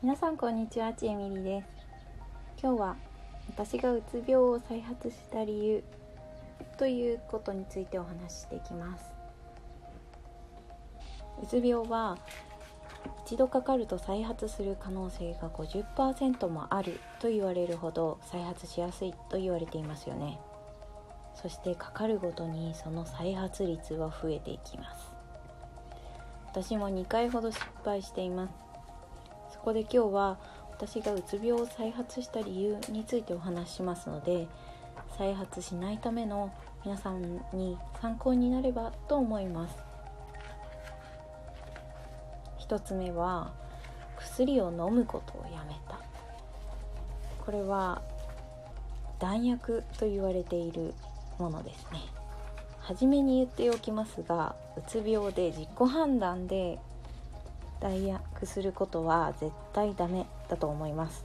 [0.00, 1.66] 皆さんこんにちはちえみりです。
[2.62, 2.96] 今日は
[3.48, 5.82] 私がうつ病を再発した理由
[6.76, 9.12] ということについてお話ししていきます。
[11.42, 12.16] うつ病は
[13.26, 20.38] 一度かかると再発する可能性が50%もあると言われるほど再発しやすいと言われていますよね。
[21.34, 25.10] そしてかかるごとにその再発率は増えていきます。
[26.52, 28.67] 私も2回ほど失敗しています。
[29.58, 30.38] そこで今日は
[30.70, 34.46] 私がうつ病を再発した理由についてお話ししますので
[35.18, 36.52] 再発しないための
[36.84, 37.22] 皆さん
[37.52, 39.76] に参考になればと思います。
[42.68, 43.52] 1つ目は
[44.16, 45.98] 薬を飲むことをやめた。
[47.44, 48.00] これは
[49.18, 50.94] 弾薬と言われている
[51.38, 51.98] ものですね。
[52.78, 56.78] 初めに言っておきますがうつ病で自己判断で
[57.80, 61.24] 代役することは絶対ダメだと思います。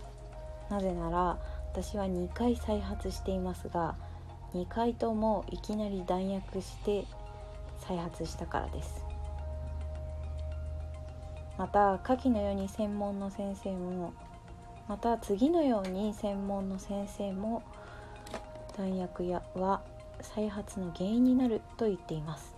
[0.69, 1.37] なぜなら
[1.71, 3.95] 私は2回再発していますが
[4.53, 7.05] 2回ともいきなり弾薬して
[7.79, 9.05] 再発したからです。
[11.57, 14.13] また下記のように専門の先生も
[14.87, 17.63] また次のように専門の先生も
[18.75, 19.81] 弾薬やは
[20.21, 22.52] 再発の原因になると言っています。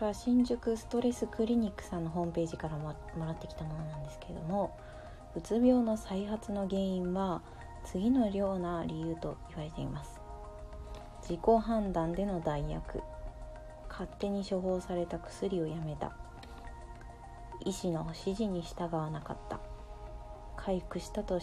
[0.00, 4.74] これは新宿ストレスクリニックさんのホームページからもらってきたものなんですけれども
[5.36, 7.42] うつ病の再発の原因は
[7.84, 10.18] 次のような理由と言われています。
[11.20, 13.02] 自己判断での代役
[13.90, 16.12] 勝手に処方された薬をやめた。
[17.66, 19.60] 医師の指示に従わなかった。
[20.56, 21.38] 回復したと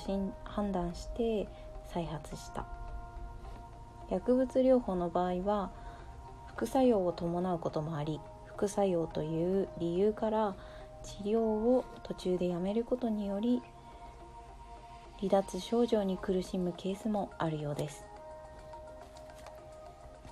[0.45, 1.47] 判断して
[1.85, 2.65] 再発した。
[4.09, 5.69] 薬物療法の場合は
[6.47, 8.19] 副作用を伴うこともあり
[8.57, 10.55] 副作用という理由から
[11.03, 13.61] 治療を途中でやめることにより
[15.19, 18.03] 離脱症状に苦しむケースもあるようです。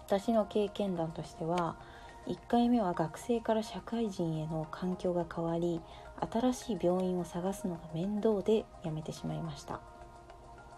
[0.07, 1.75] 私の経験談としては
[2.27, 5.81] 1回目は学生から社会人への環境が変わり
[6.31, 9.81] 新しい病院を探すのが面倒で辞めてしまいました。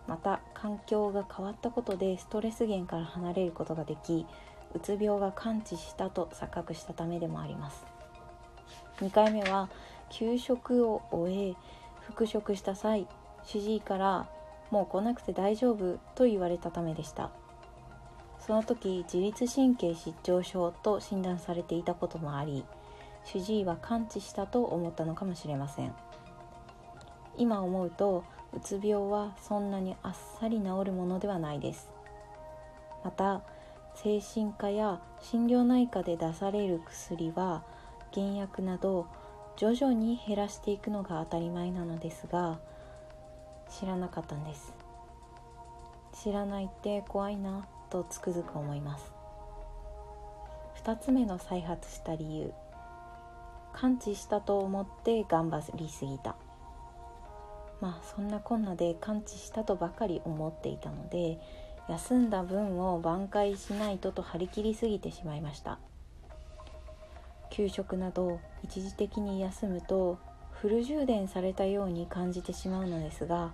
[0.05, 4.25] また環境が変わったことでストレス源から離れることができ
[4.75, 7.85] うつ病が完治したと錯覚したためでもあります。
[8.99, 9.69] 2回目は
[10.09, 11.55] 給食を終え
[12.01, 13.07] 復職した際
[13.43, 14.27] 主治医から
[14.71, 17.29] 「もう来なくて大丈夫」と言われたためでした。
[18.39, 22.63] その時自律神経失調症と診断されていたこともあり
[23.25, 25.93] 主治医は完治したと思ったのかもしれません。
[27.35, 28.23] 今思うと
[28.53, 31.89] うつ病はそんなにあっさり治るものではないです。
[33.03, 33.41] また
[34.03, 37.63] 精神科や心療内科で出される薬は
[38.13, 39.07] 原薬など
[39.57, 42.59] 徐々に減らしていくのが当たり前なのですが
[43.79, 44.71] 知らなかったんです。
[46.23, 49.11] 知らないって怖いなとつくづく思います。
[50.83, 52.53] 2つ目の再発した理由。
[53.73, 56.35] 完治したと思って頑張りすぎた。
[57.81, 61.39] まあそんなこんなで完治したとばかり思っていたので
[61.89, 65.79] 休んだ分を挽回しないとと張り切りすぎてしまいました。
[67.49, 70.19] 給食など一時的に休むと
[70.51, 73.53] フル充電されたように感じてしまうのですが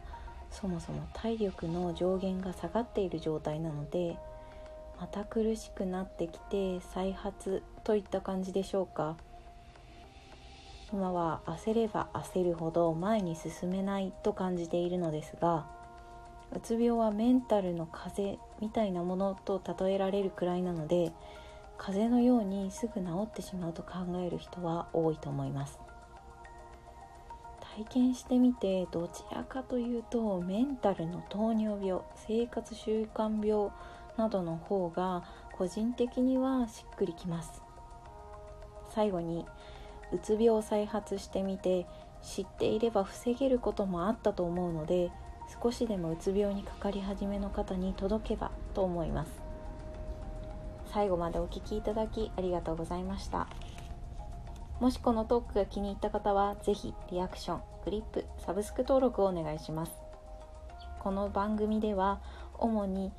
[0.52, 4.18] そもそも体力の上限が下がっている状態なので
[5.00, 9.18] また苦しくなってきて再発といった感じでしょうか。
[10.92, 15.66] 今は焦れば焦るほど前に進めないと感じているのですが
[16.56, 21.12] うつ病はメンタルの風邪みたいなものと例えられるくらいなので
[21.78, 25.80] 風邪のようにすぐ治ってしまうと考える人は多いと思います。
[27.75, 33.72] 体験してみてどちらかというとメンタルの糖尿病生活習慣病
[34.16, 37.64] などの方が個人的にはしっくりきます。
[38.94, 39.46] 最後に
[40.12, 41.88] うつ病を再発してみて
[42.22, 45.11] 知っていれば防げることもあったと思うので
[45.61, 49.31] 少しでもうつ病にかかり始めの方に届けばと思います。
[50.93, 53.47] 最後までお聴きいただきありがとうございました。
[54.79, 59.93] もしこのトークが気に入った方は是非リアクショングリップサブスク登録をお願いします。
[60.99, 62.22] この番組では
[62.57, 63.11] 主に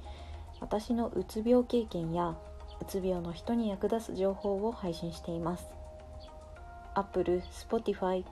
[0.61, 2.37] 私のうつ病経験や
[2.81, 5.67] うつ病の人に役立つ情報を配信しています。
[6.95, 8.25] Apple、Spotify、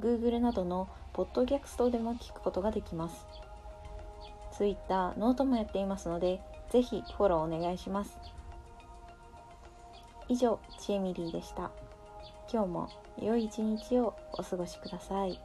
[0.00, 3.26] Google などのポッドキャストでも聞くことができます。
[4.52, 8.18] Twitter、ノートもやっていますのでぜひフォローお願いします。
[10.28, 11.70] 以上、ちえみりーでした。
[12.52, 12.88] 今日も
[13.20, 15.38] 良い一日をお過ごしください。